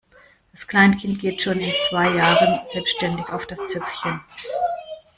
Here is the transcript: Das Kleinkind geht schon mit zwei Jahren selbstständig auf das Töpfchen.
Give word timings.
Das 0.51 0.65
Kleinkind 0.67 1.19
geht 1.19 1.43
schon 1.43 1.59
mit 1.59 1.77
zwei 1.77 2.09
Jahren 2.15 2.65
selbstständig 2.65 3.29
auf 3.29 3.45
das 3.45 3.67
Töpfchen. 3.67 4.19